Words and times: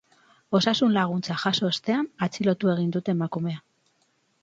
Osasun-laguntza 0.59 1.37
jaso 1.43 1.69
ostean, 1.71 2.09
atxilotu 2.29 2.75
egin 2.77 2.91
dute 2.99 3.17
emakumea. 3.19 3.65